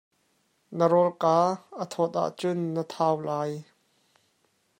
[0.77, 1.35] Na rawlka
[1.81, 3.51] a thawt ahcun na thau lai.